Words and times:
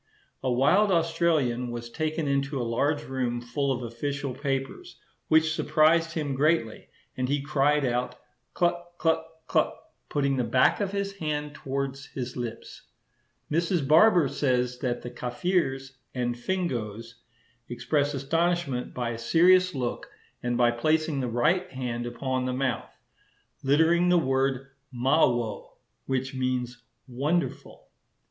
A 0.41 0.51
wild 0.51 0.91
Australian 0.91 1.69
was 1.69 1.91
taken 1.91 2.27
into 2.27 2.59
a 2.59 2.63
large 2.65 3.03
room 3.03 3.39
full 3.39 3.71
of 3.71 3.83
official 3.83 4.33
papers, 4.33 4.99
which 5.27 5.53
surprised 5.53 6.13
him 6.13 6.33
greatly, 6.33 6.87
and 7.15 7.29
he 7.29 7.39
cried 7.39 7.85
out, 7.85 8.15
cluck, 8.55 8.97
cluck, 8.97 9.45
cluck, 9.45 9.75
putting 10.09 10.37
the 10.37 10.43
back 10.43 10.79
of 10.79 10.91
his 10.91 11.13
hand 11.17 11.53
towards 11.53 12.07
his 12.07 12.35
lips. 12.35 12.81
Mrs. 13.51 13.87
Barber 13.87 14.27
says 14.27 14.79
that 14.79 15.03
the 15.03 15.11
Kafirs 15.11 15.91
and 16.15 16.35
Fingoes 16.35 17.21
express 17.69 18.15
astonishment 18.15 18.95
by 18.95 19.11
a 19.11 19.19
serious 19.19 19.75
look 19.75 20.09
and 20.41 20.57
by 20.57 20.71
placing 20.71 21.19
the 21.19 21.27
right 21.29 21.69
hand 21.71 22.07
upon 22.07 22.45
the 22.45 22.53
mouth, 22.53 22.89
uttering 23.63 24.09
the 24.09 24.17
word 24.17 24.65
mawo, 24.91 25.73
which 26.07 26.33
means 26.33 26.81
'wonderful. 27.07 27.89